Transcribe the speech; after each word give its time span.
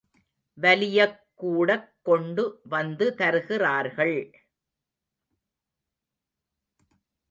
வலியக் 0.57 1.19
கூடக் 1.35 1.91
கொண்டு 2.01 2.45
வந்து 2.65 3.15
தருகிறார்கள்! 3.15 4.17